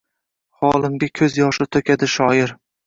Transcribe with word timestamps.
Holimga 0.61 1.11
ko’z 1.21 1.39
yoshi 1.43 1.71
to’kadi 1.77 2.13
shoir 2.17 2.59